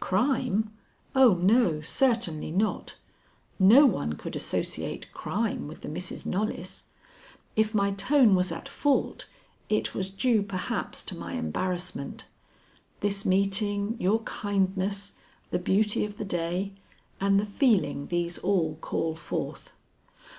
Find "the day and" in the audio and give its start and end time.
16.16-17.38